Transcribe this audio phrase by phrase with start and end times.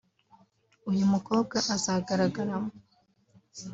[0.89, 2.71] uyu mukobwa azagaragaramo